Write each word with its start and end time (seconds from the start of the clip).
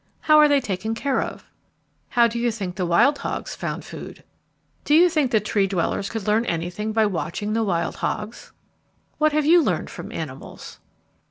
How 0.21 0.39
are 0.39 0.47
they 0.47 0.59
taken 0.61 0.95
care 0.95 1.21
of? 1.21 1.45
How 2.09 2.27
do 2.27 2.39
you 2.39 2.49
think 2.49 2.73
the 2.75 2.87
wild 2.87 3.19
hogs 3.19 3.53
found 3.55 3.85
food? 3.85 4.23
Do 4.83 4.95
you 4.95 5.09
think 5.11 5.29
the 5.29 5.39
Tree 5.39 5.67
dwellers 5.67 6.09
could 6.09 6.25
learn 6.25 6.43
anything 6.47 6.91
by 6.91 7.05
watching 7.05 7.53
the 7.53 7.63
wild 7.63 7.97
hogs? 7.97 8.51
What 9.19 9.31
have 9.31 9.45
you 9.45 9.61
learned 9.61 9.91
from 9.91 10.11
animals? 10.11 10.79